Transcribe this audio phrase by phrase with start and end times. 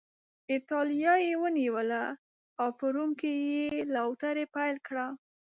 [0.53, 2.03] اېټالیا یې ونیوله
[2.61, 5.07] او په روم کې یې لوټري پیل کړه.